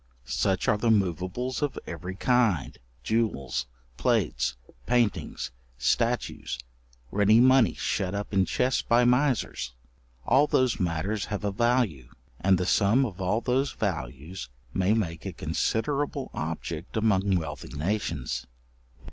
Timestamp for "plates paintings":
3.97-5.51